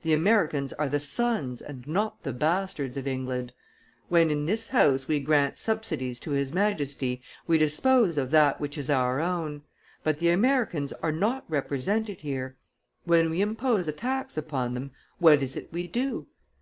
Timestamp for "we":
5.06-5.20, 7.46-7.58, 13.28-13.42, 15.70-15.86